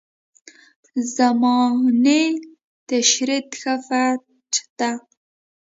[1.15, 1.57] زما
[2.03, 2.27] نئی
[2.87, 4.91] تیشرت ښه فټ ده.